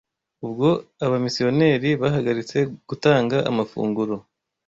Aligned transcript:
Ubwo 0.45 0.67
abamisiyoneri 1.05 1.89
bahagaritse 2.01 2.57
gutanga 2.89 3.37
amafunguro 3.49 4.15